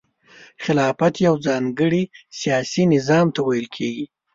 [0.63, 2.03] خلافت یو ځانګړي
[2.39, 4.05] سیاسي نظام ته ویل کیږي.